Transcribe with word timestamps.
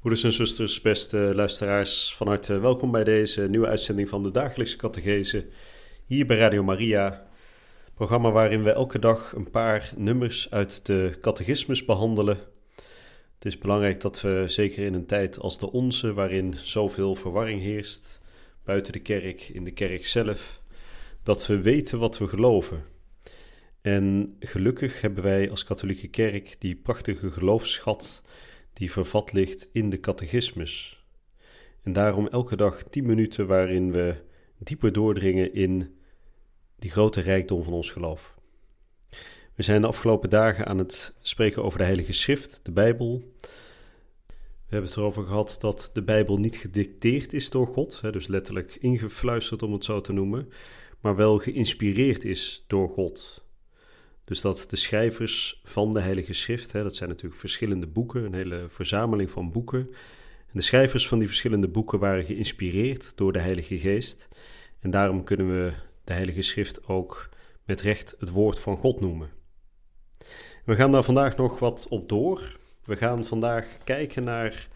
Broeders 0.00 0.24
en 0.24 0.32
zusters, 0.32 0.80
beste 0.80 1.32
luisteraars, 1.34 2.14
van 2.16 2.26
harte 2.26 2.58
welkom 2.58 2.90
bij 2.90 3.04
deze 3.04 3.48
nieuwe 3.48 3.66
uitzending 3.66 4.08
van 4.08 4.22
de 4.22 4.30
dagelijkse 4.30 4.76
catechese 4.76 5.46
hier 6.06 6.26
bij 6.26 6.36
Radio 6.36 6.62
Maria. 6.62 7.26
Programma 7.94 8.30
waarin 8.30 8.62
we 8.62 8.70
elke 8.70 8.98
dag 8.98 9.32
een 9.32 9.50
paar 9.50 9.92
nummers 9.96 10.50
uit 10.50 10.86
de 10.86 11.18
catechismus 11.20 11.84
behandelen. 11.84 12.38
Het 13.34 13.44
is 13.44 13.58
belangrijk 13.58 14.00
dat 14.00 14.20
we, 14.20 14.44
zeker 14.46 14.84
in 14.84 14.94
een 14.94 15.06
tijd 15.06 15.38
als 15.38 15.58
de 15.58 15.72
onze, 15.72 16.12
waarin 16.12 16.54
zoveel 16.54 17.14
verwarring 17.14 17.60
heerst, 17.62 18.20
buiten 18.64 18.92
de 18.92 19.00
kerk, 19.00 19.48
in 19.48 19.64
de 19.64 19.72
kerk 19.72 20.06
zelf, 20.06 20.60
dat 21.22 21.46
we 21.46 21.60
weten 21.60 21.98
wat 21.98 22.18
we 22.18 22.28
geloven. 22.28 22.84
En 23.80 24.36
gelukkig 24.38 25.00
hebben 25.00 25.22
wij 25.22 25.50
als 25.50 25.64
katholieke 25.64 26.08
kerk 26.08 26.56
die 26.58 26.76
prachtige 26.76 27.30
geloofsschat 27.30 28.22
die 28.72 28.92
vervat 28.92 29.32
ligt 29.32 29.68
in 29.72 29.90
de 29.90 30.00
catechismus. 30.00 31.04
En 31.82 31.92
daarom 31.92 32.28
elke 32.28 32.56
dag 32.56 32.82
10 32.82 33.06
minuten 33.06 33.46
waarin 33.46 33.92
we 33.92 34.14
dieper 34.58 34.92
doordringen 34.92 35.54
in 35.54 35.94
die 36.78 36.90
grote 36.90 37.20
rijkdom 37.20 37.62
van 37.62 37.72
ons 37.72 37.90
geloof. 37.90 38.34
We 39.54 39.62
zijn 39.62 39.80
de 39.80 39.86
afgelopen 39.86 40.30
dagen 40.30 40.66
aan 40.66 40.78
het 40.78 41.14
spreken 41.20 41.64
over 41.64 41.78
de 41.78 41.84
Heilige 41.84 42.12
Schrift, 42.12 42.60
de 42.62 42.72
Bijbel. 42.72 43.22
We 44.70 44.76
hebben 44.76 44.90
het 44.90 44.98
erover 44.98 45.24
gehad 45.24 45.56
dat 45.58 45.90
de 45.92 46.02
Bijbel 46.02 46.36
niet 46.36 46.56
gedicteerd 46.56 47.32
is 47.32 47.50
door 47.50 47.66
God, 47.66 48.00
dus 48.12 48.26
letterlijk 48.26 48.76
ingefluisterd 48.80 49.62
om 49.62 49.72
het 49.72 49.84
zo 49.84 50.00
te 50.00 50.12
noemen, 50.12 50.48
maar 51.00 51.16
wel 51.16 51.38
geïnspireerd 51.38 52.24
is 52.24 52.64
door 52.66 52.88
God. 52.88 53.39
Dus 54.30 54.40
dat 54.40 54.64
de 54.68 54.76
schrijvers 54.76 55.60
van 55.64 55.92
de 55.92 56.00
Heilige 56.00 56.32
Schrift, 56.32 56.72
hè, 56.72 56.82
dat 56.82 56.96
zijn 56.96 57.08
natuurlijk 57.08 57.40
verschillende 57.40 57.86
boeken, 57.86 58.24
een 58.24 58.34
hele 58.34 58.64
verzameling 58.68 59.30
van 59.30 59.52
boeken. 59.52 59.78
En 60.46 60.52
de 60.52 60.62
schrijvers 60.62 61.08
van 61.08 61.18
die 61.18 61.28
verschillende 61.28 61.68
boeken 61.68 61.98
waren 61.98 62.24
geïnspireerd 62.24 63.12
door 63.16 63.32
de 63.32 63.38
Heilige 63.38 63.78
Geest. 63.78 64.28
En 64.80 64.90
daarom 64.90 65.24
kunnen 65.24 65.48
we 65.48 65.72
de 66.04 66.12
Heilige 66.12 66.42
Schrift 66.42 66.88
ook 66.88 67.28
met 67.64 67.80
recht 67.80 68.14
het 68.18 68.30
woord 68.30 68.58
van 68.58 68.76
God 68.76 69.00
noemen. 69.00 69.30
We 70.64 70.74
gaan 70.74 70.90
daar 70.90 71.04
vandaag 71.04 71.36
nog 71.36 71.58
wat 71.58 71.86
op 71.88 72.08
door. 72.08 72.56
We 72.84 72.96
gaan 72.96 73.24
vandaag 73.24 73.78
kijken 73.84 74.24
naar 74.24 74.68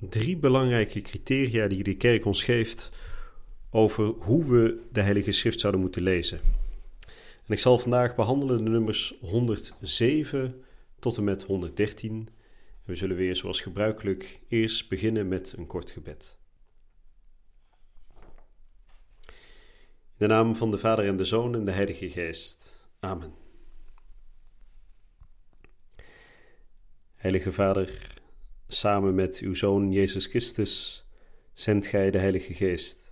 drie 0.00 0.36
belangrijke 0.36 1.00
criteria 1.00 1.66
die 1.66 1.82
de 1.82 1.96
kerk 1.96 2.24
ons 2.24 2.44
geeft 2.44 2.90
over 3.70 4.04
hoe 4.04 4.44
we 4.44 4.80
de 4.92 5.00
Heilige 5.00 5.32
Schrift 5.32 5.60
zouden 5.60 5.80
moeten 5.80 6.02
lezen. 6.02 6.40
En 7.48 7.54
ik 7.54 7.60
zal 7.60 7.78
vandaag 7.78 8.14
behandelen 8.14 8.64
de 8.64 8.70
nummers 8.70 9.18
107 9.20 10.64
tot 10.98 11.16
en 11.16 11.24
met 11.24 11.42
113. 11.42 12.28
We 12.84 12.94
zullen 12.94 13.16
weer 13.16 13.36
zoals 13.36 13.60
gebruikelijk 13.60 14.40
eerst 14.48 14.88
beginnen 14.88 15.28
met 15.28 15.54
een 15.56 15.66
kort 15.66 15.90
gebed. 15.90 16.38
In 19.26 20.26
de 20.26 20.26
naam 20.26 20.54
van 20.54 20.70
de 20.70 20.78
Vader 20.78 21.06
en 21.06 21.16
de 21.16 21.24
Zoon 21.24 21.54
en 21.54 21.64
de 21.64 21.70
Heilige 21.70 22.10
Geest. 22.10 22.88
Amen. 23.00 23.34
Heilige 27.14 27.52
Vader, 27.52 28.20
samen 28.66 29.14
met 29.14 29.38
uw 29.38 29.54
Zoon 29.54 29.92
Jezus 29.92 30.26
Christus 30.26 31.04
zendt 31.52 31.86
gij 31.86 32.10
de 32.10 32.18
Heilige 32.18 32.54
Geest 32.54 33.07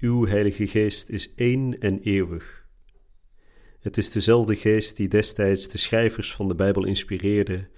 uw 0.00 0.26
Heilige 0.26 0.66
Geest 0.66 1.08
is 1.08 1.34
één 1.34 1.80
en 1.80 2.00
eeuwig. 2.00 2.66
Het 3.80 3.96
is 3.96 4.10
dezelfde 4.10 4.56
Geest 4.56 4.96
die 4.96 5.08
destijds 5.08 5.68
de 5.68 5.78
schrijvers 5.78 6.34
van 6.34 6.48
de 6.48 6.54
Bijbel 6.54 6.84
inspireerde 6.84 7.68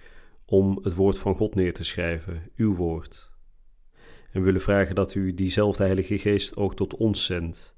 om 0.45 0.79
het 0.83 0.95
woord 0.95 1.19
van 1.19 1.35
God 1.35 1.55
neer 1.55 1.73
te 1.73 1.85
schrijven, 1.85 2.51
uw 2.57 2.75
woord. 2.75 3.31
En 4.33 4.41
we 4.41 4.41
willen 4.41 4.61
vragen 4.61 4.95
dat 4.95 5.15
u 5.15 5.35
diezelfde 5.35 5.85
Heilige 5.85 6.19
Geest 6.19 6.57
ook 6.57 6.77
tot 6.77 6.97
ons 6.97 7.25
zendt, 7.25 7.75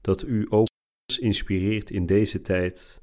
dat 0.00 0.22
u 0.22 0.46
ook 0.48 0.66
ons 1.08 1.18
inspireert 1.18 1.90
in 1.90 2.06
deze 2.06 2.40
tijd 2.40 3.02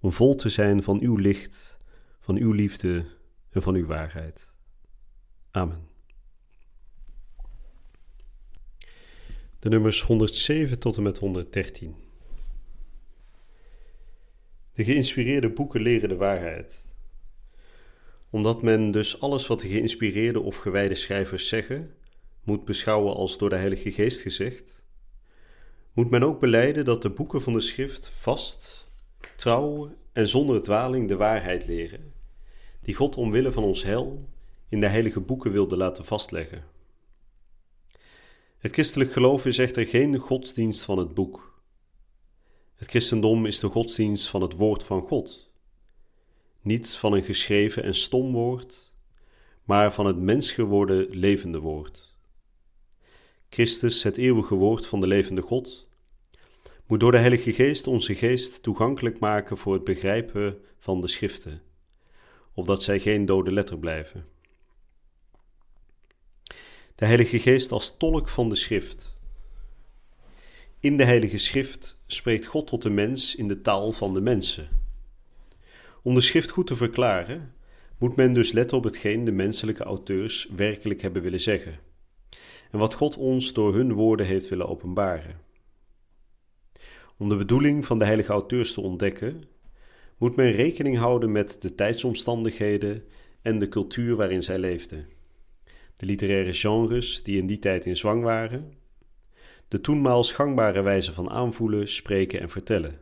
om 0.00 0.12
vol 0.12 0.34
te 0.34 0.48
zijn 0.48 0.82
van 0.82 1.00
uw 1.00 1.16
licht, 1.16 1.78
van 2.20 2.36
uw 2.36 2.52
liefde 2.52 3.04
en 3.50 3.62
van 3.62 3.74
uw 3.74 3.86
waarheid. 3.86 4.54
Amen. 5.50 5.87
De 9.58 9.68
nummers 9.68 10.02
107 10.02 10.78
tot 10.78 10.96
en 10.96 11.02
met 11.02 11.18
113. 11.18 11.96
De 14.74 14.84
geïnspireerde 14.84 15.50
boeken 15.50 15.80
leren 15.80 16.08
de 16.08 16.16
waarheid. 16.16 16.86
Omdat 18.30 18.62
men 18.62 18.90
dus 18.90 19.20
alles 19.20 19.46
wat 19.46 19.60
de 19.60 19.68
geïnspireerde 19.68 20.40
of 20.40 20.56
gewijde 20.56 20.94
schrijvers 20.94 21.48
zeggen, 21.48 21.94
moet 22.42 22.64
beschouwen 22.64 23.14
als 23.14 23.38
door 23.38 23.50
de 23.50 23.56
Heilige 23.56 23.92
Geest 23.92 24.20
gezegd, 24.20 24.84
moet 25.92 26.10
men 26.10 26.22
ook 26.22 26.40
beleiden 26.40 26.84
dat 26.84 27.02
de 27.02 27.10
boeken 27.10 27.42
van 27.42 27.52
de 27.52 27.60
schrift 27.60 28.10
vast, 28.14 28.90
trouw 29.36 29.94
en 30.12 30.28
zonder 30.28 30.62
dwaling 30.62 31.08
de 31.08 31.16
waarheid 31.16 31.66
leren, 31.66 32.12
die 32.82 32.94
God 32.94 33.16
omwille 33.16 33.52
van 33.52 33.64
ons 33.64 33.82
hel 33.82 34.28
in 34.68 34.80
de 34.80 34.86
heilige 34.86 35.20
boeken 35.20 35.52
wilde 35.52 35.76
laten 35.76 36.04
vastleggen. 36.04 36.77
Het 38.58 38.72
christelijk 38.72 39.12
geloof 39.12 39.46
is 39.46 39.58
echter 39.58 39.86
geen 39.86 40.16
godsdienst 40.16 40.82
van 40.82 40.98
het 40.98 41.14
boek. 41.14 41.62
Het 42.74 42.88
christendom 42.88 43.46
is 43.46 43.60
de 43.60 43.68
godsdienst 43.68 44.28
van 44.28 44.42
het 44.42 44.52
woord 44.52 44.82
van 44.82 45.02
God. 45.02 45.50
Niet 46.60 46.88
van 46.88 47.12
een 47.12 47.22
geschreven 47.22 47.82
en 47.82 47.94
stom 47.94 48.32
woord, 48.32 48.92
maar 49.64 49.92
van 49.92 50.06
het 50.06 50.18
mens 50.18 50.52
geworden 50.52 51.06
levende 51.10 51.60
woord. 51.60 52.16
Christus, 53.48 54.02
het 54.02 54.16
eeuwige 54.16 54.54
woord 54.54 54.86
van 54.86 55.00
de 55.00 55.06
levende 55.06 55.42
God, 55.42 55.88
moet 56.86 57.00
door 57.00 57.12
de 57.12 57.18
Heilige 57.18 57.52
Geest 57.52 57.86
onze 57.86 58.14
geest 58.14 58.62
toegankelijk 58.62 59.18
maken 59.18 59.58
voor 59.58 59.72
het 59.72 59.84
begrijpen 59.84 60.60
van 60.78 61.00
de 61.00 61.08
Schriften, 61.08 61.62
opdat 62.54 62.82
zij 62.82 63.00
geen 63.00 63.24
dode 63.26 63.52
letter 63.52 63.78
blijven 63.78 64.36
de 66.98 67.06
Heilige 67.06 67.38
Geest 67.38 67.72
als 67.72 67.96
tolk 67.96 68.28
van 68.28 68.48
de 68.48 68.54
Schrift. 68.54 69.16
In 70.80 70.96
de 70.96 71.04
Heilige 71.04 71.38
Schrift 71.38 72.02
spreekt 72.06 72.46
God 72.46 72.66
tot 72.66 72.82
de 72.82 72.90
mens 72.90 73.34
in 73.34 73.48
de 73.48 73.60
taal 73.60 73.92
van 73.92 74.14
de 74.14 74.20
mensen. 74.20 74.68
Om 76.02 76.14
de 76.14 76.20
Schrift 76.20 76.50
goed 76.50 76.66
te 76.66 76.76
verklaren, 76.76 77.54
moet 77.98 78.16
men 78.16 78.32
dus 78.32 78.52
letten 78.52 78.76
op 78.76 78.84
hetgeen 78.84 79.24
de 79.24 79.32
menselijke 79.32 79.82
auteurs 79.82 80.48
werkelijk 80.56 81.00
hebben 81.00 81.22
willen 81.22 81.40
zeggen 81.40 81.78
en 82.70 82.78
wat 82.78 82.94
God 82.94 83.16
ons 83.16 83.52
door 83.52 83.74
hun 83.74 83.92
woorden 83.92 84.26
heeft 84.26 84.48
willen 84.48 84.68
openbaren. 84.68 85.40
Om 87.18 87.28
de 87.28 87.36
bedoeling 87.36 87.86
van 87.86 87.98
de 87.98 88.04
heilige 88.04 88.32
auteurs 88.32 88.72
te 88.72 88.80
ontdekken, 88.80 89.42
moet 90.16 90.36
men 90.36 90.52
rekening 90.52 90.96
houden 90.96 91.32
met 91.32 91.62
de 91.62 91.74
tijdsomstandigheden 91.74 93.04
en 93.42 93.58
de 93.58 93.68
cultuur 93.68 94.16
waarin 94.16 94.42
zij 94.42 94.58
leefden 94.58 95.17
de 95.98 96.06
literaire 96.06 96.52
genres 96.52 97.22
die 97.22 97.38
in 97.38 97.46
die 97.46 97.58
tijd 97.58 97.86
in 97.86 97.96
zwang 97.96 98.22
waren, 98.22 98.72
de 99.68 99.80
toenmaals 99.80 100.32
gangbare 100.32 100.82
wijze 100.82 101.12
van 101.12 101.30
aanvoelen, 101.30 101.88
spreken 101.88 102.40
en 102.40 102.50
vertellen. 102.50 103.00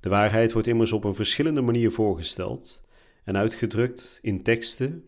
De 0.00 0.08
waarheid 0.08 0.52
wordt 0.52 0.68
immers 0.68 0.92
op 0.92 1.04
een 1.04 1.14
verschillende 1.14 1.60
manier 1.60 1.92
voorgesteld 1.92 2.82
en 3.24 3.36
uitgedrukt 3.36 4.18
in 4.22 4.42
teksten 4.42 5.04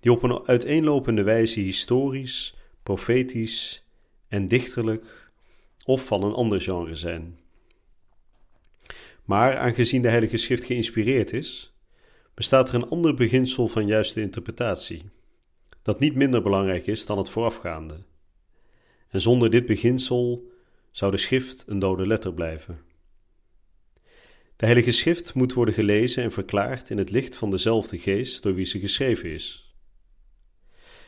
die 0.00 0.12
op 0.12 0.22
een 0.22 0.46
uiteenlopende 0.46 1.22
wijze 1.22 1.60
historisch, 1.60 2.56
profetisch 2.82 3.86
en 4.28 4.46
dichterlijk 4.46 5.30
of 5.84 6.06
van 6.06 6.22
een 6.22 6.32
ander 6.32 6.60
genre 6.60 6.94
zijn. 6.94 7.38
Maar 9.24 9.56
aangezien 9.56 10.02
de 10.02 10.08
Heilige 10.08 10.36
Schrift 10.36 10.64
geïnspireerd 10.64 11.32
is, 11.32 11.72
bestaat 12.34 12.68
er 12.68 12.74
een 12.74 12.88
ander 12.88 13.14
beginsel 13.14 13.68
van 13.68 13.86
juiste 13.86 14.20
interpretatie 14.20 15.02
dat 15.82 16.00
niet 16.00 16.14
minder 16.14 16.42
belangrijk 16.42 16.86
is 16.86 17.06
dan 17.06 17.18
het 17.18 17.28
voorafgaande. 17.28 18.04
En 19.08 19.20
zonder 19.20 19.50
dit 19.50 19.66
beginsel 19.66 20.50
zou 20.90 21.10
de 21.10 21.16
schrift 21.16 21.64
een 21.66 21.78
dode 21.78 22.06
letter 22.06 22.34
blijven. 22.34 22.80
De 24.56 24.68
Heilige 24.68 24.92
Schrift 24.92 25.34
moet 25.34 25.52
worden 25.52 25.74
gelezen 25.74 26.22
en 26.22 26.32
verklaard 26.32 26.90
in 26.90 26.98
het 26.98 27.10
licht 27.10 27.36
van 27.36 27.50
dezelfde 27.50 27.98
geest 27.98 28.42
door 28.42 28.54
wie 28.54 28.64
ze 28.64 28.78
geschreven 28.78 29.30
is. 29.30 29.74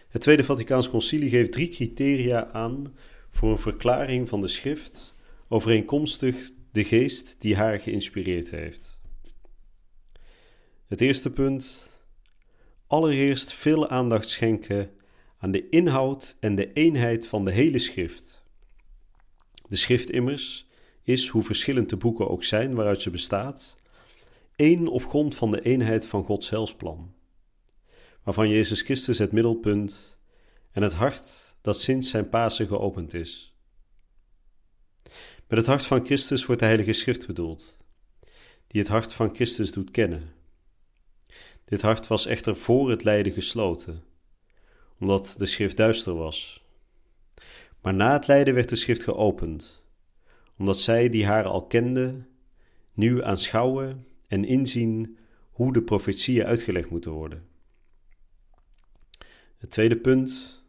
Het 0.08 0.22
Tweede 0.22 0.44
Vaticaans 0.44 0.90
Concilie 0.90 1.30
geeft 1.30 1.52
drie 1.52 1.68
criteria 1.68 2.50
aan 2.50 2.94
voor 3.30 3.50
een 3.50 3.58
verklaring 3.58 4.28
van 4.28 4.40
de 4.40 4.48
schrift 4.48 5.14
overeenkomstig 5.48 6.50
de 6.72 6.84
geest 6.84 7.40
die 7.40 7.56
haar 7.56 7.80
geïnspireerd 7.80 8.50
heeft. 8.50 8.98
Het 10.86 11.00
eerste 11.00 11.30
punt. 11.30 11.92
Allereerst 12.94 13.52
veel 13.52 13.88
aandacht 13.88 14.28
schenken 14.28 14.90
aan 15.38 15.50
de 15.50 15.68
inhoud 15.68 16.36
en 16.40 16.54
de 16.54 16.72
eenheid 16.72 17.26
van 17.26 17.44
de 17.44 17.50
hele 17.50 17.78
schrift. 17.78 18.42
De 19.66 19.76
schrift 19.76 20.10
immers 20.10 20.66
is, 21.02 21.28
hoe 21.28 21.42
verschillend 21.42 21.90
de 21.90 21.96
boeken 21.96 22.28
ook 22.28 22.44
zijn 22.44 22.74
waaruit 22.74 23.02
ze 23.02 23.10
bestaat, 23.10 23.76
één 24.56 24.88
op 24.88 25.06
grond 25.06 25.34
van 25.34 25.50
de 25.50 25.62
eenheid 25.62 26.06
van 26.06 26.24
Gods 26.24 26.50
helsplan, 26.50 27.14
waarvan 28.22 28.48
Jezus 28.48 28.82
Christus 28.82 29.18
het 29.18 29.32
middelpunt 29.32 30.18
en 30.72 30.82
het 30.82 30.92
hart 30.92 31.56
dat 31.60 31.80
sinds 31.80 32.10
zijn 32.10 32.28
Pasen 32.28 32.66
geopend 32.66 33.14
is. 33.14 33.54
Met 35.48 35.58
het 35.58 35.66
hart 35.66 35.84
van 35.84 36.04
Christus 36.04 36.46
wordt 36.46 36.60
de 36.60 36.66
Heilige 36.66 36.92
Schrift 36.92 37.26
bedoeld, 37.26 37.74
die 38.66 38.80
het 38.80 38.90
hart 38.90 39.12
van 39.12 39.34
Christus 39.34 39.72
doet 39.72 39.90
kennen. 39.90 40.42
Dit 41.64 41.82
hart 41.82 42.06
was 42.06 42.26
echter 42.26 42.56
voor 42.56 42.90
het 42.90 43.04
lijden 43.04 43.32
gesloten, 43.32 44.04
omdat 44.98 45.34
de 45.38 45.46
schrift 45.46 45.76
duister 45.76 46.14
was. 46.14 46.64
Maar 47.80 47.94
na 47.94 48.12
het 48.12 48.26
lijden 48.26 48.54
werd 48.54 48.68
de 48.68 48.76
schrift 48.76 49.02
geopend, 49.02 49.84
omdat 50.58 50.80
zij 50.80 51.08
die 51.08 51.26
haar 51.26 51.44
al 51.44 51.66
kenden, 51.66 52.28
nu 52.92 53.22
aanschouwen 53.22 54.06
en 54.26 54.44
inzien 54.44 55.18
hoe 55.50 55.72
de 55.72 55.82
profetieën 55.82 56.44
uitgelegd 56.44 56.90
moeten 56.90 57.10
worden. 57.10 57.46
Het 59.58 59.70
tweede 59.70 59.96
punt. 59.96 60.62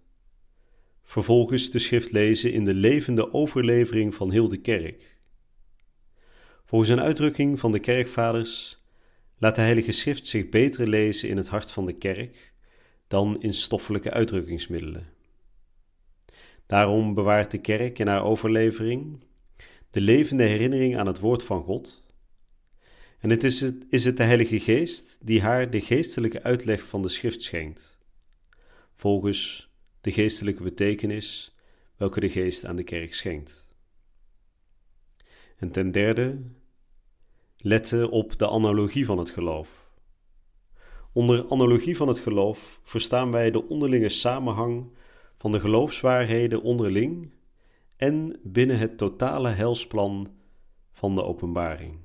Vervolgens 1.03 1.71
de 1.71 1.80
schrift 1.80 2.12
lezen 2.12 2.53
in 2.53 2.63
de 2.63 2.74
levende 2.74 3.33
overlevering 3.33 4.15
van 4.15 4.31
heel 4.31 4.47
de 4.47 4.62
kerk. 4.62 5.18
Volgens 6.65 6.89
een 6.92 7.01
uitdrukking 7.01 7.59
van 7.59 7.71
de 7.71 7.80
kerkvaders 7.80 8.83
laat 9.37 9.55
de 9.55 9.61
Heilige 9.61 9.91
Schrift 9.91 10.27
zich 10.27 10.49
beter 10.49 10.87
lezen 10.87 11.29
in 11.29 11.37
het 11.37 11.47
hart 11.47 11.71
van 11.71 11.85
de 11.85 11.93
kerk 11.93 12.53
dan 13.07 13.41
in 13.41 13.53
stoffelijke 13.53 14.11
uitdrukkingsmiddelen. 14.11 15.07
Daarom 16.65 17.13
bewaart 17.13 17.51
de 17.51 17.61
kerk 17.61 17.99
in 17.99 18.07
haar 18.07 18.23
overlevering 18.23 19.23
de 19.89 20.01
levende 20.01 20.43
herinnering 20.43 20.97
aan 20.97 21.07
het 21.07 21.19
woord 21.19 21.43
van 21.43 21.63
God. 21.63 22.03
En 23.19 23.29
het 23.29 23.43
is, 23.43 23.61
het 23.61 23.85
is 23.89 24.05
het 24.05 24.17
de 24.17 24.23
Heilige 24.23 24.59
Geest 24.59 25.17
die 25.21 25.41
haar 25.41 25.69
de 25.69 25.81
geestelijke 25.81 26.43
uitleg 26.43 26.83
van 26.83 27.01
de 27.01 27.09
schrift 27.09 27.43
schenkt, 27.43 27.97
volgens 28.95 29.71
de 30.01 30.11
geestelijke 30.11 30.63
betekenis 30.63 31.55
welke 31.97 32.19
de 32.19 32.29
Geest 32.29 32.65
aan 32.65 32.75
de 32.75 32.83
kerk 32.83 33.13
schenkt. 33.13 33.67
En 35.57 35.71
ten 35.71 35.91
derde, 35.91 36.41
letten 37.65 38.09
op 38.09 38.39
de 38.39 38.50
analogie 38.50 39.06
van 39.06 39.17
het 39.17 39.29
geloof. 39.29 39.89
Onder 41.12 41.45
analogie 41.50 41.97
van 41.97 42.07
het 42.07 42.19
geloof 42.19 42.79
verstaan 42.83 43.31
wij 43.31 43.51
de 43.51 43.67
onderlinge 43.67 44.09
samenhang 44.09 44.91
van 45.38 45.51
de 45.51 45.59
geloofswaarheden 45.59 46.62
onderling 46.62 47.31
en 47.97 48.39
binnen 48.44 48.77
het 48.77 48.97
totale 48.97 49.50
helsplan 49.50 50.29
van 50.91 51.15
de 51.15 51.23
openbaring. 51.23 51.97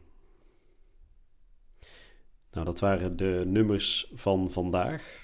Nou, 2.52 2.64
dat 2.64 2.80
waren 2.80 3.16
de 3.16 3.42
nummers 3.46 4.10
van 4.14 4.50
vandaag. 4.50 5.22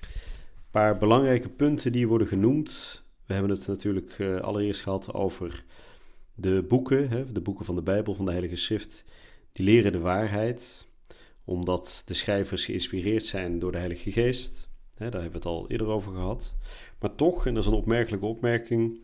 Een 0.00 0.70
paar 0.70 0.98
belangrijke 0.98 1.48
punten 1.48 1.92
die 1.92 2.08
worden 2.08 2.26
genoemd. 2.26 3.02
We 3.26 3.32
hebben 3.32 3.50
het 3.50 3.66
natuurlijk 3.66 4.18
uh, 4.18 4.40
allereerst 4.40 4.80
gehad 4.80 5.14
over 5.14 5.64
de 6.34 6.64
boeken, 6.68 7.34
de 7.34 7.40
boeken 7.40 7.64
van 7.64 7.74
de 7.74 7.82
Bijbel, 7.82 8.14
van 8.14 8.24
de 8.24 8.30
Heilige 8.30 8.56
Schrift. 8.56 9.04
Die 9.58 9.66
leren 9.66 9.92
de 9.92 9.98
waarheid, 9.98 10.86
omdat 11.44 12.02
de 12.06 12.14
schrijvers 12.14 12.64
geïnspireerd 12.64 13.24
zijn 13.24 13.58
door 13.58 13.72
de 13.72 13.78
Heilige 13.78 14.12
Geest. 14.12 14.68
Daar 14.94 15.10
hebben 15.10 15.30
we 15.30 15.36
het 15.36 15.46
al 15.46 15.70
eerder 15.70 15.86
over 15.86 16.12
gehad. 16.12 16.56
Maar 17.00 17.14
toch, 17.14 17.46
en 17.46 17.54
dat 17.54 17.62
is 17.62 17.68
een 17.68 17.76
opmerkelijke 17.76 18.26
opmerking, 18.26 19.00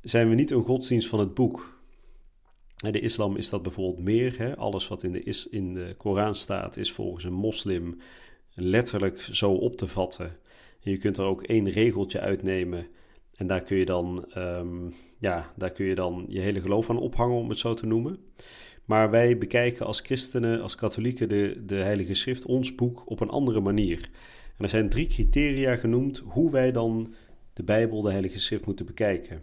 zijn 0.00 0.28
we 0.28 0.34
niet 0.34 0.50
een 0.50 0.62
godsdienst 0.62 1.08
van 1.08 1.18
het 1.18 1.34
boek. 1.34 1.80
De 2.76 3.00
islam 3.00 3.36
is 3.36 3.48
dat 3.48 3.62
bijvoorbeeld 3.62 4.04
meer. 4.04 4.54
Alles 4.56 4.88
wat 4.88 5.02
in 5.02 5.12
de, 5.12 5.46
in 5.50 5.74
de 5.74 5.94
Koran 5.98 6.34
staat 6.34 6.76
is 6.76 6.92
volgens 6.92 7.24
een 7.24 7.32
moslim 7.32 8.00
letterlijk 8.54 9.20
zo 9.20 9.52
op 9.52 9.76
te 9.76 9.86
vatten. 9.86 10.36
je 10.80 10.96
kunt 10.96 11.16
er 11.16 11.24
ook 11.24 11.42
één 11.42 11.70
regeltje 11.70 12.20
uitnemen 12.20 12.86
en 13.34 13.46
daar 13.46 13.62
kun 13.62 13.76
je 13.76 13.84
dan, 13.84 14.24
um, 14.36 14.92
ja, 15.18 15.52
daar 15.56 15.72
kun 15.72 15.86
je 15.86 15.94
dan 15.94 16.24
je 16.28 16.40
hele 16.40 16.60
geloof 16.60 16.90
aan 16.90 16.98
ophangen, 16.98 17.36
om 17.36 17.48
het 17.48 17.58
zo 17.58 17.74
te 17.74 17.86
noemen. 17.86 18.18
Maar 18.88 19.10
wij 19.10 19.38
bekijken 19.38 19.86
als 19.86 20.00
christenen, 20.00 20.62
als 20.62 20.74
katholieken, 20.74 21.28
de, 21.28 21.62
de 21.66 21.74
Heilige 21.74 22.14
Schrift, 22.14 22.44
ons 22.44 22.74
boek, 22.74 23.10
op 23.10 23.20
een 23.20 23.28
andere 23.28 23.60
manier. 23.60 24.10
En 24.56 24.64
er 24.64 24.68
zijn 24.68 24.88
drie 24.88 25.06
criteria 25.06 25.76
genoemd 25.76 26.22
hoe 26.24 26.50
wij 26.50 26.72
dan 26.72 27.14
de 27.52 27.62
Bijbel, 27.62 28.02
de 28.02 28.10
Heilige 28.10 28.40
Schrift, 28.40 28.66
moeten 28.66 28.86
bekijken. 28.86 29.42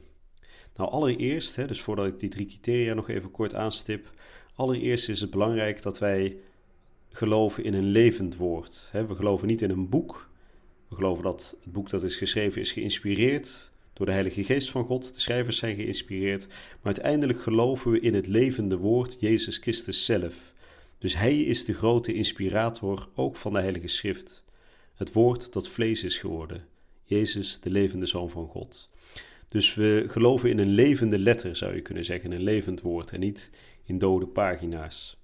Nou, 0.75 0.89
allereerst, 0.89 1.55
hè, 1.55 1.67
dus 1.67 1.81
voordat 1.81 2.05
ik 2.05 2.19
die 2.19 2.29
drie 2.29 2.45
criteria 2.45 2.93
nog 2.93 3.09
even 3.09 3.31
kort 3.31 3.55
aanstip, 3.55 4.11
allereerst 4.55 5.09
is 5.09 5.21
het 5.21 5.29
belangrijk 5.29 5.81
dat 5.81 5.99
wij 5.99 6.37
geloven 7.11 7.63
in 7.63 7.73
een 7.73 7.89
levend 7.89 8.35
woord. 8.35 8.89
We 8.91 9.15
geloven 9.15 9.47
niet 9.47 9.61
in 9.61 9.69
een 9.69 9.89
boek. 9.89 10.29
We 10.87 10.95
geloven 10.95 11.23
dat 11.23 11.55
het 11.63 11.73
boek 11.73 11.89
dat 11.89 12.03
is 12.03 12.15
geschreven 12.15 12.61
is 12.61 12.71
geïnspireerd 12.71 13.71
door 13.95 14.05
de 14.05 14.11
Heilige 14.11 14.43
Geest 14.43 14.71
van 14.71 14.85
God. 14.85 15.13
De 15.13 15.19
schrijvers 15.19 15.57
zijn 15.57 15.75
geïnspireerd. 15.75 16.47
Maar 16.47 16.93
uiteindelijk 16.93 17.41
geloven 17.41 17.91
we 17.91 17.99
in 17.99 18.13
het 18.13 18.27
levende 18.27 18.77
woord, 18.77 19.17
Jezus 19.19 19.57
Christus 19.57 20.05
zelf. 20.05 20.53
Dus 20.97 21.15
Hij 21.17 21.41
is 21.41 21.65
de 21.65 21.73
grote 21.73 22.13
inspirator 22.13 23.09
ook 23.15 23.37
van 23.37 23.53
de 23.53 23.59
Heilige 23.59 23.87
Schrift. 23.87 24.43
Het 24.95 25.13
woord 25.13 25.53
dat 25.53 25.67
vlees 25.67 26.03
is 26.03 26.19
geworden. 26.19 26.65
Jezus, 27.03 27.59
de 27.59 27.69
levende 27.69 28.05
Zoon 28.05 28.29
van 28.29 28.47
God. 28.47 28.89
Dus 29.47 29.73
we 29.73 30.03
geloven 30.07 30.49
in 30.49 30.57
een 30.57 30.69
levende 30.69 31.19
letter, 31.19 31.55
zou 31.55 31.75
je 31.75 31.81
kunnen 31.81 32.05
zeggen, 32.05 32.31
een 32.31 32.43
levend 32.43 32.81
woord 32.81 33.11
en 33.11 33.19
niet 33.19 33.51
in 33.83 33.97
dode 33.97 34.27
pagina's. 34.27 35.17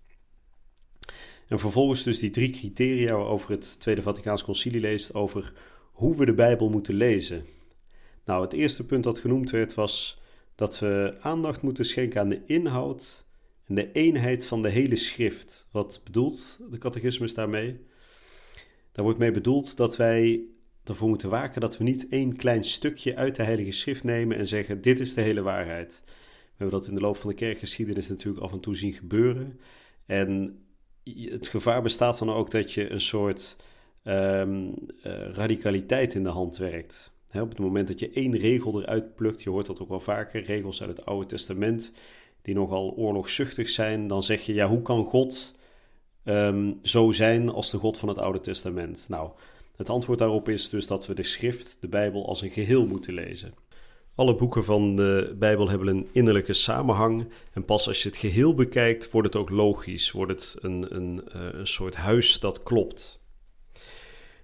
En 1.48 1.60
vervolgens 1.60 2.04
dus 2.04 2.20
die 2.20 2.30
drie 2.30 2.50
criteria 2.50 3.16
waarover 3.16 3.52
het 3.52 3.80
Tweede 3.80 4.02
Vaticaans 4.02 4.44
Concilie 4.44 4.82
leest 4.82 5.14
over 5.14 5.54
hoe 5.92 6.18
we 6.18 6.26
de 6.26 6.34
Bijbel 6.34 6.70
moeten 6.70 6.94
lezen. 6.94 7.46
Nou, 8.26 8.42
het 8.44 8.54
eerste 8.54 8.86
punt 8.86 9.04
dat 9.04 9.20
genoemd 9.20 9.50
werd 9.50 9.74
was 9.74 10.22
dat 10.56 10.80
we 10.80 11.18
aandacht 11.22 11.62
moeten 11.62 11.86
schenken 11.86 12.22
aan 12.22 12.30
de 12.30 12.46
inhoud 12.46 13.26
en 13.68 13.76
de 13.76 13.92
eenheid 13.92 14.46
van 14.46 14.62
de 14.62 14.70
hele 14.70 14.96
schrift. 14.96 15.68
Wat 15.72 16.02
bedoelt 16.04 16.60
de 16.70 16.78
catechismus 16.78 17.34
daarmee? 17.34 17.80
Daar 18.92 19.04
wordt 19.04 19.20
mee 19.20 19.32
bedoeld 19.32 19.78
dat 19.78 19.98
wij 19.98 20.42
ervoor 20.84 21.08
moeten 21.10 21.30
waken 21.30 21.62
dat 21.62 21.78
we 21.78 21.84
niet 21.84 22.08
één 22.10 22.36
klein 22.36 22.64
stukje 22.64 23.16
uit 23.16 23.36
de 23.36 23.44
Heilige 23.44 23.72
Schrift 23.72 24.04
nemen 24.04 24.38
en 24.38 24.48
zeggen: 24.48 24.82
dit 24.82 25.00
is 25.00 25.14
de 25.14 25.22
hele 25.22 25.42
waarheid. 25.42 26.02
We 26.04 26.58
hebben 26.58 26.80
dat 26.80 26.88
in 26.88 26.96
de 26.96 27.02
loop 27.02 27.18
van 27.18 27.30
de 27.30 27.36
kerkgeschiedenis 27.36 28.10
natuurlijk 28.10 28.44
af 28.44 28.52
en 28.52 28.60
toe 28.60 28.76
zien 28.76 28.94
gebeuren. 28.94 29.60
En 30.06 30.60
het 31.04 31.48
gevaar 31.48 31.82
bestaat 31.82 32.20
dan 32.20 32.30
ook 32.30 32.52
dat 32.52 32.72
je 32.72 32.90
een 32.90 33.02
soort 33.02 33.56
um, 34.04 34.74
radicaliteit 35.32 36.14
in 36.14 36.24
de 36.24 36.30
hand 36.30 36.58
werkt. 36.58 37.11
Op 37.34 37.50
het 37.50 37.60
moment 37.60 37.88
dat 37.88 38.00
je 38.00 38.10
één 38.10 38.38
regel 38.38 38.82
eruit 38.82 39.16
plukt, 39.16 39.44
je 39.44 39.50
hoort 39.50 39.66
dat 39.66 39.82
ook 39.82 39.90
wel 39.90 40.00
vaker, 40.00 40.44
regels 40.44 40.82
uit 40.82 40.98
het 40.98 41.06
Oude 41.06 41.26
Testament, 41.26 41.92
die 42.42 42.56
nogal 42.56 42.94
oorlogzuchtig 42.96 43.70
zijn, 43.70 44.08
dan 44.08 44.24
zeg 44.24 44.42
je: 44.42 44.54
ja, 44.54 44.68
hoe 44.68 44.82
kan 44.82 45.06
God 45.06 45.56
um, 46.26 46.80
zo 46.84 47.12
zijn 47.12 47.50
als 47.50 47.72
de 47.72 47.78
God 47.78 47.98
van 47.98 48.10
het 48.10 48.20
Oude 48.20 48.40
Testament? 48.40 49.06
Nou, 49.10 49.30
het 49.76 49.90
antwoord 49.90 50.20
daarop 50.20 50.50
is 50.50 50.70
dus 50.70 50.88
dat 50.88 51.08
we 51.08 51.14
de 51.14 51.24
schrift, 51.24 51.78
de 51.80 51.88
Bijbel, 51.88 52.28
als 52.28 52.42
een 52.42 52.50
geheel 52.50 52.86
moeten 52.86 53.14
lezen. 53.14 53.54
Alle 54.16 54.36
boeken 54.36 54.64
van 54.64 54.96
de 54.96 55.36
Bijbel 55.40 55.70
hebben 55.70 55.88
een 55.88 56.08
innerlijke 56.12 56.54
samenhang. 56.54 57.28
En 57.54 57.66
pas 57.66 57.88
als 57.88 58.04
je 58.04 58.10
het 58.10 58.18
geheel 58.18 58.54
bekijkt, 58.54 59.12
wordt 59.12 59.28
het 59.28 59.42
ook 59.42 59.50
logisch. 59.50 60.12
Wordt 60.12 60.32
het 60.32 60.56
een, 60.60 60.96
een, 60.96 61.30
eh, 61.32 61.42
een 61.52 61.68
soort 61.68 61.96
huis 61.96 62.40
dat 62.40 62.64
klopt. 62.64 63.20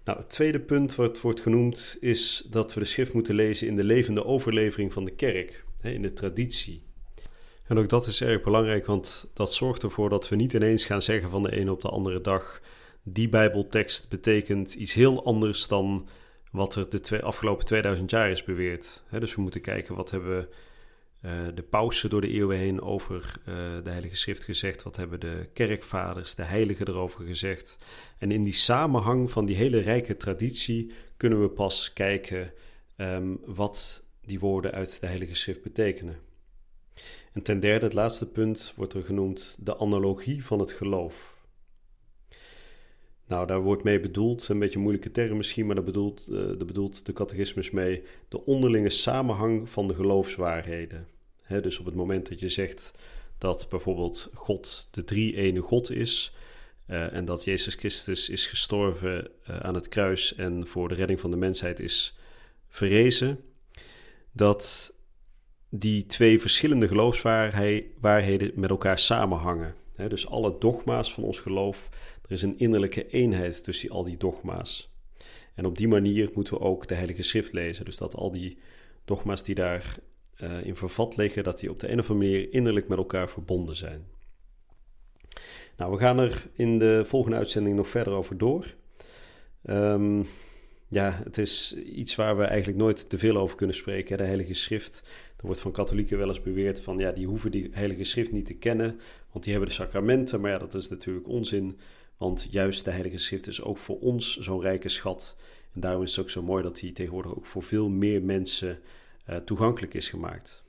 Nou, 0.08 0.20
het 0.20 0.30
tweede 0.30 0.60
punt 0.60 0.96
wat 0.96 1.22
wordt 1.22 1.42
genoemd 1.42 1.98
is 2.00 2.48
dat 2.50 2.74
we 2.74 2.80
de 2.80 2.86
schrift 2.86 3.14
moeten 3.14 3.36
lezen 3.36 3.68
in 3.68 3.76
de 3.76 3.84
levende 3.84 4.26
overlevering 4.26 4.94
van 4.94 5.06
de 5.06 5.12
kerk, 5.12 5.66
in 5.82 6.02
de 6.02 6.14
traditie. 6.14 6.82
En 7.64 7.78
ook 7.78 7.90
dat 7.90 8.08
is 8.08 8.22
erg 8.22 8.44
belangrijk, 8.44 8.86
want 8.86 9.30
dat 9.34 9.54
zorgt 9.54 9.84
ervoor 9.84 10.10
dat 10.10 10.30
we 10.30 10.36
niet 10.36 10.54
ineens 10.54 10.86
gaan 10.86 11.02
zeggen 11.02 11.30
van 11.30 11.44
de 11.44 11.56
ene 11.56 11.72
op 11.72 11.82
de 11.82 11.90
andere 11.90 12.22
dag: 12.22 12.62
die 13.04 13.30
Bijbeltekst 13.30 14.10
betekent 14.10 14.74
iets 14.74 14.94
heel 14.94 15.26
anders 15.26 15.68
dan 15.68 16.08
wat 16.52 16.76
er 16.76 16.90
de 16.90 17.00
twee, 17.00 17.22
afgelopen 17.22 17.66
2000 17.66 18.12
jaar 18.12 18.32
is 18.32 18.44
beweerd. 18.44 19.04
dus 19.20 19.36
we 19.36 19.42
moeten 19.42 19.62
kijken 19.62 19.96
wat 19.96 20.12
hebben 20.12 20.48
de 21.54 21.64
pausen 21.70 22.10
door 22.10 22.22
de 22.22 22.32
eeuwen 22.32 22.58
heen 22.58 22.82
over 22.82 23.34
uh, 23.40 23.56
de 23.84 23.90
Heilige 23.90 24.16
Schrift 24.16 24.44
gezegd, 24.44 24.84
wat 24.84 24.96
hebben 24.96 25.20
de 25.20 25.50
kerkvaders, 25.54 26.36
de 26.36 26.44
heiligen 26.44 26.88
erover 26.88 27.26
gezegd. 27.26 27.78
En 28.18 28.32
in 28.32 28.42
die 28.42 28.54
samenhang 28.54 29.32
van 29.32 29.46
die 29.46 29.56
hele 29.56 29.80
rijke 29.80 30.18
traditie 30.18 30.92
kunnen 31.18 31.42
we 31.42 31.50
pas 31.50 31.94
kijken 31.94 32.54
ehm, 32.96 33.36
wat 33.46 34.04
die 34.22 34.40
woorden 34.40 34.72
uit 34.72 35.00
de 35.00 35.08
Heilige 35.08 35.34
Schrift 35.34 35.62
betekenen. 35.62 36.18
En 37.34 37.42
ten 37.42 37.60
derde, 37.60 37.86
het 37.86 37.94
laatste 37.94 38.28
punt, 38.28 38.74
wordt 38.76 38.94
er 38.94 39.04
genoemd 39.04 39.56
de 39.60 39.78
analogie 39.78 40.46
van 40.46 40.60
het 40.60 40.72
geloof. 40.72 41.37
Nou, 43.28 43.48
daar 43.48 43.62
wordt 43.62 43.84
mee 43.84 44.00
bedoeld, 44.00 44.48
een 44.48 44.60
beetje 44.60 44.76
een 44.76 44.82
moeilijke 44.82 45.12
term 45.12 45.38
misschien, 45.38 45.66
maar 45.66 45.76
daar 45.76 45.84
bedoelt, 45.84 46.28
uh, 46.32 46.58
bedoelt 46.58 47.06
de 47.06 47.14
catechismus 47.14 47.72
mee 47.72 48.04
de 48.28 48.46
onderlinge 48.46 48.90
samenhang 48.90 49.70
van 49.70 49.88
de 49.88 49.94
geloofswaarheden. 49.94 51.08
dus 51.48 51.80
op 51.80 51.86
het 51.86 51.96
moment 51.96 52.30
dat 52.30 52.40
je 52.40 52.50
zegt 52.50 52.94
dat 53.38 53.68
bijvoorbeeld 53.70 54.30
God 54.34 54.88
de 54.92 55.04
drie-ene 55.04 55.62
God 55.62 55.92
is 55.92 56.36
uh, 56.88 57.14
en 57.14 57.26
dat 57.26 57.44
Jezus 57.44 57.76
Christus 57.76 58.30
is 58.30 58.48
gestorven 58.48 59.30
uh, 59.50 59.60
aan 59.60 59.74
het 59.74 59.90
kruis 59.90 60.36
en 60.36 60.68
voor 60.68 60.88
de 60.88 60.96
redding 60.96 61.20
van 61.20 61.32
de 61.32 61.38
mensheid 61.38 61.80
is 61.80 62.18
verrezen, 62.68 63.40
dat 64.32 64.94
die 65.70 66.06
twee 66.06 66.40
verschillende 66.40 66.88
geloofswaarheden 66.88 68.52
met 68.56 68.70
elkaar 68.70 69.00
samenhangen. 69.00 69.76
Dus 70.08 70.28
alle 70.28 70.56
dogma's 70.60 71.14
van 71.14 71.24
ons 71.24 71.40
geloof, 71.40 71.90
er 72.22 72.32
is 72.32 72.42
een 72.42 72.60
innerlijke 72.60 73.10
eenheid 73.10 73.64
tussen 73.64 73.90
al 73.90 74.04
die 74.04 74.18
dogma's. 74.18 74.92
En 75.54 75.66
op 75.66 75.78
die 75.78 75.88
manier 75.88 76.30
moeten 76.34 76.54
we 76.54 76.60
ook 76.60 76.88
de 76.88 76.96
Heilige 76.96 77.22
Schrift 77.22 77.54
lezen. 77.54 77.86
Dus 77.86 77.98
dat 77.98 78.16
al 78.16 78.32
die 78.32 78.58
dogma's 79.06 79.44
die 79.44 79.56
daar 79.56 79.98
uh, 80.42 80.66
in 80.66 80.76
vervat 80.76 81.18
liggen, 81.18 81.44
dat 81.44 81.60
die 81.60 81.70
op 81.70 81.80
de 81.80 81.92
een 81.92 82.00
of 82.00 82.10
andere 82.10 82.30
manier 82.30 82.54
innerlijk 82.54 82.88
met 82.88 82.98
elkaar 82.98 83.30
verbonden 83.30 83.76
zijn. 83.76 84.08
Nou, 85.78 85.92
we 85.92 85.98
gaan 85.98 86.20
er 86.20 86.48
in 86.54 86.80
de 86.80 87.04
volgende 87.06 87.38
uitzending 87.38 87.76
nog 87.76 87.88
verder 87.88 88.14
over 88.14 88.38
door. 88.38 88.76
Um, 89.70 90.26
ja, 90.88 91.20
het 91.24 91.38
is 91.38 91.76
iets 91.76 92.16
waar 92.16 92.38
we 92.38 92.44
eigenlijk 92.44 92.78
nooit 92.80 93.10
te 93.10 93.18
veel 93.18 93.38
over 93.38 93.58
kunnen 93.58 93.76
spreken. 93.76 94.18
De 94.18 94.24
Heilige 94.24 94.54
Schrift. 94.54 95.04
Er 95.38 95.46
wordt 95.46 95.60
van 95.60 95.72
katholieken 95.72 96.18
wel 96.18 96.28
eens 96.28 96.42
beweerd 96.42 96.82
van 96.82 96.98
ja, 96.98 97.12
die 97.12 97.28
hoeven 97.28 97.52
die 97.52 97.70
Heilige 97.72 98.04
Schrift 98.04 98.32
niet 98.32 98.46
te 98.46 98.54
kennen, 98.54 99.00
want 99.32 99.44
die 99.44 99.54
hebben 99.54 99.70
de 99.70 99.76
sacramenten. 99.76 100.42
Maar 100.42 100.52
ja, 100.52 100.58
dat 100.58 100.74
is 100.74 100.90
natuurlijk 100.90 101.28
onzin, 101.28 101.80
want 102.18 102.48
juist 102.52 102.86
de 102.86 102.92
Heilige 102.92 103.18
Schrift 103.18 103.48
is 103.48 103.62
ook 103.62 103.78
voor 103.78 104.00
ons 104.00 104.38
zo'n 104.38 104.62
rijke 104.62 104.90
schat. 104.90 105.36
En 105.74 105.82
daarom 105.82 106.04
is 106.04 106.16
het 106.16 106.20
ook 106.20 106.30
zo 106.30 106.44
mooi 106.44 106.64
dat 106.64 106.80
die 106.80 106.92
tegenwoordig 106.92 107.36
ook 107.36 107.46
voor 107.46 107.64
veel 107.64 107.90
meer 107.90 108.24
mensen 108.24 108.80
uh, 109.30 109.36
toegankelijk 109.36 109.94
is 109.94 110.10
gemaakt. 110.10 110.66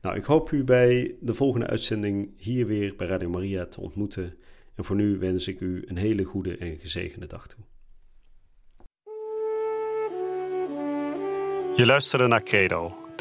Nou, 0.00 0.16
ik 0.16 0.24
hoop 0.24 0.50
u 0.50 0.64
bij 0.64 1.14
de 1.20 1.34
volgende 1.34 1.66
uitzending 1.66 2.30
hier 2.36 2.66
weer 2.66 2.96
bij 2.96 3.06
Radio 3.06 3.28
Maria 3.28 3.66
te 3.66 3.80
ontmoeten. 3.80 4.34
En 4.74 4.84
voor 4.84 4.96
nu 4.96 5.18
wens 5.18 5.48
ik 5.48 5.60
u 5.60 5.82
een 5.86 5.96
hele 5.96 6.24
goede 6.24 6.56
en 6.56 6.76
gezegende 6.76 7.26
dag 7.26 7.46
toe. 7.46 7.60
Je 11.76 11.86
luisterde 11.86 12.26
naar 12.26 12.42
Credo, 12.42 13.01